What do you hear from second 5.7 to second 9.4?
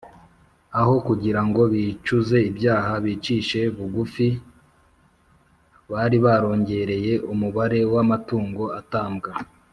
bari barongereye umubare w’amatungo atambwa,